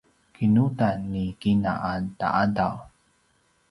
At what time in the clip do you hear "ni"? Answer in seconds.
1.13-1.25